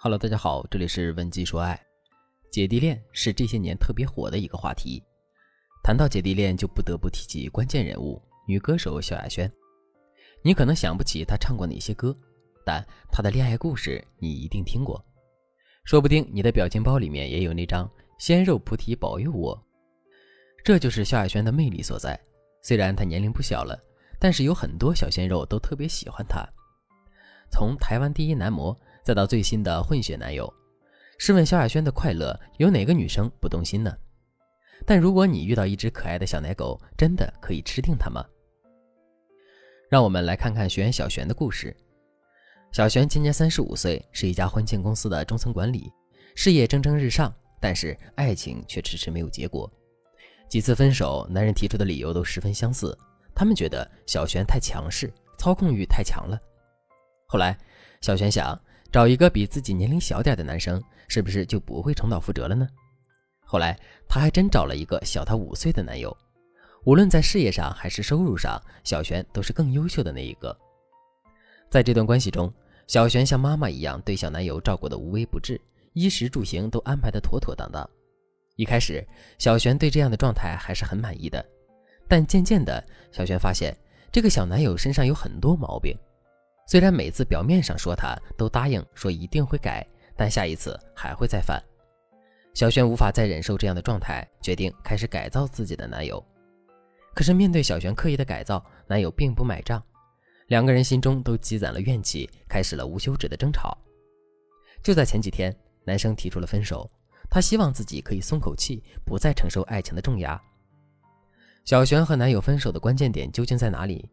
[0.00, 1.76] Hello，大家好，这里是文姬说爱。
[2.52, 5.02] 姐弟恋是这些年特别火的一个话题。
[5.82, 9.52] 谈到姐弟恋，就不得不提及关键人物女歌手萧亚轩。
[10.40, 12.14] 你可能想不起她唱过哪些歌，
[12.64, 12.80] 但
[13.10, 15.04] 她的恋爱故事你一定听过。
[15.82, 17.90] 说不定你的表情包里面也有那张
[18.20, 19.60] 鲜肉菩提保佑我。
[20.62, 22.16] 这就是萧亚轩的魅力所在。
[22.62, 23.76] 虽然她年龄不小了，
[24.20, 26.48] 但是有很多小鲜肉都特别喜欢她。
[27.50, 28.78] 从台湾第一男模。
[29.08, 30.52] 再到最新的混血男友，
[31.16, 33.90] 试问萧亚轩的快乐有哪个女生不动心呢？
[34.84, 38.22] 但如果你遇到一只可爱的小奶狗，真的可以吃定它吗？
[39.88, 41.74] 让我们来看看学员小璇的故事。
[42.70, 45.90] 小璇今年三十五岁，是一家婚庆公司的中层管理，
[46.34, 49.72] 事业蒸蒸日上，但是爱情却迟迟没有结果。
[50.50, 52.94] 几次分手，男人提出的理由都十分相似，
[53.34, 56.38] 他们觉得小璇太强势，操控欲太强了。
[57.26, 57.58] 后来，
[58.02, 58.54] 小璇想。
[58.90, 62.66] 找一个比自己年龄小点的男生，是不是就不会重蹈覆辙了呢？
[63.44, 66.16] 后来，她还真找了一个小她五岁的男友，
[66.84, 70.56] 无论在事业上还是收入上，小璇都是更优秀的那一个。
[71.68, 72.52] 在这段关系中，
[72.86, 75.60] 小璇像妈妈一样对小男友照顾的无微不至，
[75.92, 77.88] 衣食住行都安排的妥妥当当。
[78.56, 79.06] 一开始，
[79.38, 81.44] 小璇对这样的状态还是很满意的，
[82.08, 83.76] 但渐渐的，小璇发现
[84.10, 85.94] 这个小男友身上有很多毛病。
[86.68, 91.58] 虽然每次表面上说他都答应说一定会改，但下一次还会再犯。
[92.52, 96.22] 小璇无法再忍受这样的状态，决定开始改造自己的男友。
[97.14, 99.82] 可是面对小璇刻意的改造，男友并不买账，
[100.48, 103.74] 两个人心中都积攒了怨气，开始了无休止的争吵。
[104.82, 106.86] 就在前几天，男生提出了分手，
[107.30, 110.38] 他希望自己可以松口气，不再承受爱情的重压。
[111.64, 114.06] 小璇和男友分手的关键点究竟在哪里？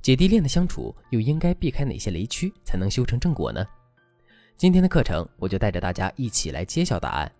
[0.00, 3.64] 姐弟恋的相处又应该避开哪些雷区才能修成正果呢？
[4.56, 7.30] 今天的课程我就带着大家一起来揭晓答案。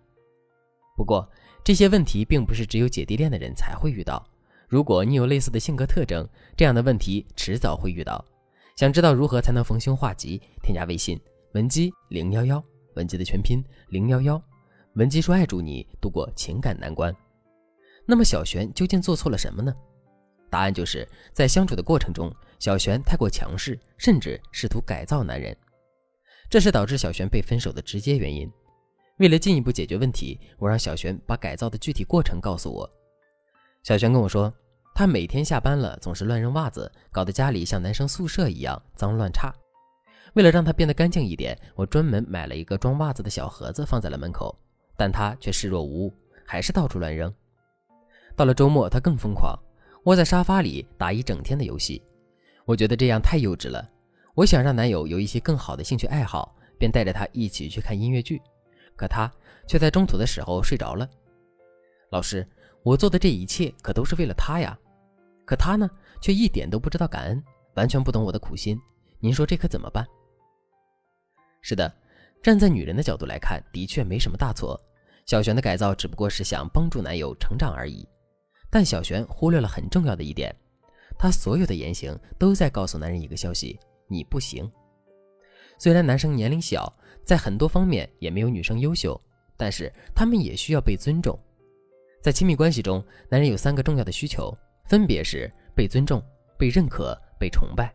[0.95, 1.27] 不过
[1.63, 4.25] 这些问题并不是只有姐弟恋的人才会遇到，
[4.67, 8.23] 如果你有类似的性格特征，这样的问题迟早会遇到。
[8.75, 10.41] 想知道如何才能逢凶化吉？
[10.61, 11.19] 添加微信
[11.53, 12.63] 文姬零幺幺，
[12.95, 14.41] 文姬的全拼零幺幺，
[14.95, 17.15] 文姬说爱助你度过情感难关。
[18.05, 19.73] 那么小璇究竟做错了什么呢？
[20.53, 25.57] 答案就是在相处的过程中，小璇太过强势，甚至试图改造男人，
[26.47, 28.47] 这是导致小璇被分手的直接原因。
[29.17, 32.87] 为了进一步解决问题，我让小璇把改造的具体过程告诉我。
[33.81, 34.53] 小璇跟我说，
[34.93, 39.51] 她每天下班了总是乱扔袜子，搞得家里像男生宿舍一样脏乱差。
[40.35, 44.55] 为了让她变得干净一点，我专门买了一个装袜子的小盒子放在了门口，
[44.95, 46.13] 但她却视若无物，
[46.45, 47.33] 还是到处乱扔。
[48.35, 49.57] 到了周末，她更疯狂。
[50.05, 52.01] 窝在沙发里打一整天的游戏，
[52.65, 53.89] 我觉得这样太幼稚了。
[54.35, 58.41] 我想让男友有一些更好的兴趣爱好，便带着他一起去看音乐剧，
[58.97, 59.31] 可他
[59.67, 61.09] 却在中途的时候睡着了。
[62.11, 62.45] 老师，
[62.83, 64.77] 我做的这一切可都是为了他呀，
[65.45, 65.89] 可他呢，
[66.21, 67.41] 却一点都不知道感恩，
[67.75, 68.77] 完全不懂我的苦心。
[69.19, 70.05] 您说这可怎么办？
[71.61, 71.93] 是的，
[72.41, 74.77] 站在女人的角度来看，的确没什么大错。
[75.25, 78.05] 小璇的改造只不过是想帮助男友成长而已。
[78.73, 80.51] 但小璇忽略了很重要的一点，
[81.15, 84.67] 她所有的言行都在告诉男人一个消息：你不行。
[85.77, 86.91] 虽然男生年龄小，
[87.23, 89.19] 在很多方面也没有女生优秀，
[89.55, 91.37] 但是他们也需要被尊重。
[92.19, 94.51] 在亲密关系中，男人有三个重要的需求，
[94.85, 96.19] 分别是被尊重、
[96.57, 97.93] 被认可、被崇拜。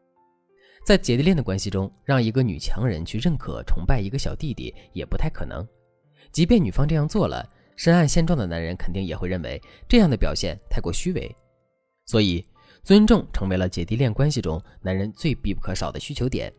[0.87, 5.67] 在姐弟恋的关系中，让一个女强人去认可、崇拜一个小弟弟也不太可能，
[6.31, 7.44] 即便女方这样做了。
[7.78, 11.33] 深谙现状的男人肯定也会认为这样的表现太过虚伪，
[12.06, 12.44] 所以
[12.83, 16.53] 尊重成为了姐弟恋关系中男人最必不可少的需求点。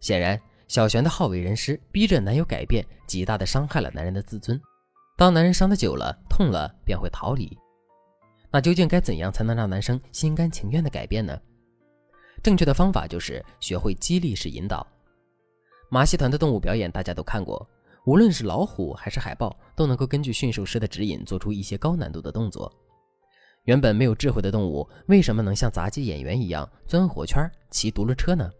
[0.00, 4.58] 显然，小璇的好为人师，逼着男友改变，极大的伤害了男人的自尊。
[5.14, 7.54] 当男人伤得久了、痛了，便会逃离。
[8.50, 11.38] 那究竟该怎样才能让男生心甘情愿的改变呢？
[12.42, 14.86] 正确的方法就是学会激励式引导。
[15.90, 17.68] 马戏团的动物表演大家都看过。
[18.06, 22.72] 无论是老虎还是海豹，都能够根据驯兽师的指引做出一些高难度的动作。
[23.64, 28.50] 原本没有智慧的动物，为什么能像杂技演员一样钻火圈、骑独轮车呢？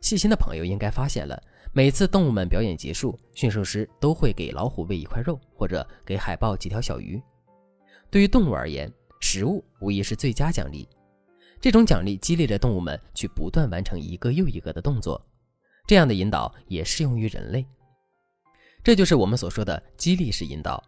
[0.00, 1.40] 细心的朋友应该发现了，
[1.72, 7.20] 每次动物们表演结束，驯兽师都会给老虎喂一块肉，或者给海豹几条小鱼。
[8.10, 10.88] 对于动物而言，食物无疑是最佳奖励。
[11.60, 15.20] 这种奖励激励着动物们去不断完成一个又一个的动作。
[15.86, 17.66] 这样的引导也适用于人类。
[18.86, 20.80] 这就是我们所说的激励式引导，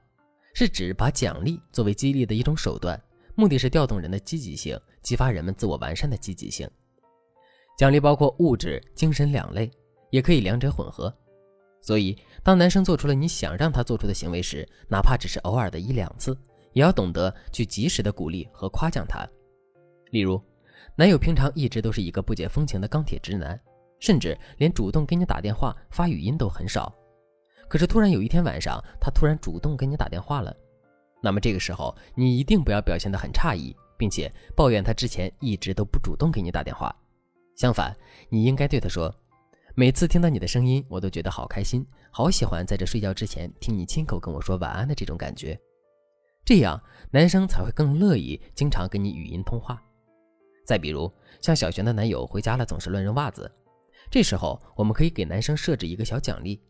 [0.54, 2.96] 是指把奖励作为激励的一种手段，
[3.34, 6.70] 目的是调动人的积极性，激发人们自我完善的积极性。
[7.76, 9.68] 奖励包括物质、精神两类，
[10.10, 11.12] 也可以两者混合。
[11.80, 16.38] 所以，当男生做出了你想让他做出的行为时，哪怕只是偶尔的一两次，
[16.74, 19.28] 也要懂得去及时的鼓励和夸奖他。
[20.12, 20.40] 例如，
[20.94, 23.60] 男友平常一直都是一个不解风情的钢铁直男，
[23.98, 26.94] 甚至连主动给你打电话、发语音都很少。
[27.68, 30.54] 可是突然有一天晚上，他突然主动给你打电话了，
[31.22, 36.94] 那么这个时候你一定不要表现得很诧异，并且抱怨他之前一直都不主动给你打电话。
[37.56, 37.94] 相反，
[38.28, 39.14] 你应该对他说。
[39.74, 45.56] 每次听到你的声音，我都觉得好开心，好喜欢在这睡觉之前听你亲口跟我说晚安的这种感觉。
[46.44, 46.82] 这样，
[47.12, 49.80] 男生才会更乐意经常跟你语音通话。
[50.66, 51.08] 再比如，
[51.40, 53.48] 像小璇的男友回家了总是乱扔袜子，
[54.10, 56.60] 这时候我们可以给男生设置一个小奖励。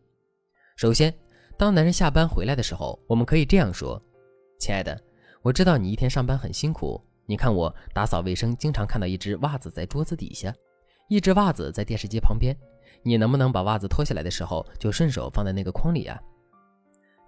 [0.78, 1.12] 首先，
[1.56, 4.00] 当男人下班回来的时候，我们可以这样说
[4.60, 4.96] ：“亲爱的，
[5.42, 10.54] 我知道你一天上班很辛苦，你看我打扫卫生，经常看到一只袜子在桌子底下，
[11.08, 12.56] 一只袜子在电视机旁边。”
[13.02, 16.16] 你能不能把袜子脱下来的时候就顺手放在那个筐里呀？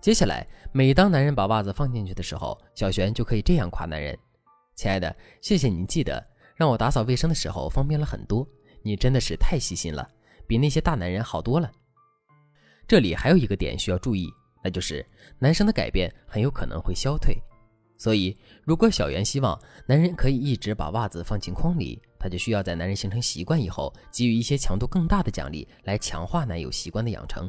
[0.01, 4.17] 接下来，每当男人把袜子放进去的时候，小璇就可以这样夸男人
[4.79, 6.25] ：“亲爱的，谢谢你记得
[6.55, 8.47] 让我打扫卫生的时候方便了很多，
[8.85, 10.09] 你真的是太细心了，
[10.47, 11.69] 比那些大男人好多了。”
[12.91, 14.29] 这里还有一个点需要注意，
[14.65, 15.07] 那就是
[15.39, 17.41] 男生的改变很有可能会消退。
[17.97, 19.57] 所以，如果小袁希望
[19.87, 27.49] 男人可以一直把袜子放进筐里，他就需要在男人形成习惯以后，给予一些强度更大的奖励，来强化男友习惯的养成。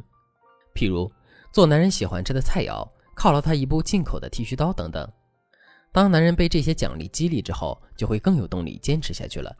[0.75, 1.11] 譬如，
[1.51, 5.11] 做男人喜欢吃的菜肴，犒劳他一部进口的剃须刀等等。
[5.91, 9.51] 当男人被这些奖励激励之后，就会更有动力坚持下去了。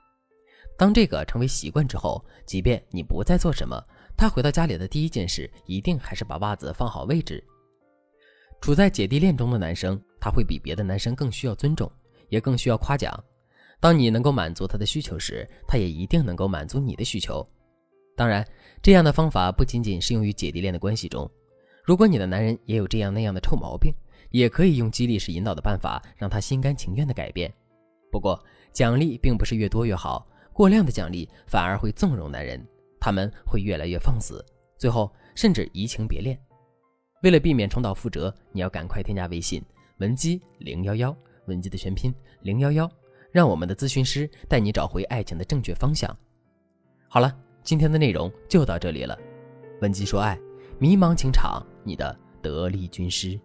[0.77, 3.83] 当这个成为习惯之后，即便你不再做什么，
[4.21, 7.43] 他回到家里的第一件事，一定还是把袜子放好位置。
[8.61, 11.91] 处在姐弟恋中的男生，他会比别的男生更需要尊重，
[12.29, 13.11] 也更需要夸奖。
[13.79, 17.43] 当你能够满足他的需求时，他也一定能够满足你的需求。
[18.15, 18.47] 当然，
[18.79, 21.27] 这样的方法不仅仅适用于姐弟恋的关系中。
[21.83, 23.91] 如果你的男人也有这样那样的臭毛病，
[24.29, 27.51] 也可以用激励式引导的办法，让他心甘情愿的改变。
[28.11, 28.39] 不过，
[28.71, 32.63] 奖励并不是越多越好，过量的奖励反而会纵容男人，
[33.01, 34.45] 他们会越来越放肆，
[34.77, 36.39] 最后甚至移情别恋。
[37.23, 39.61] 为了避免重蹈覆辙，你要赶快添加微信
[39.97, 41.15] 文姬零幺幺，
[41.47, 42.89] 文姬的全拼零幺幺，
[43.31, 46.15] 让我们的咨询师带你找回爱情的正确方向。
[47.09, 49.17] 好了，今天的内容就到这里了。
[49.81, 50.39] 文姬说爱，
[50.79, 53.39] 迷茫情场，你的得力军师。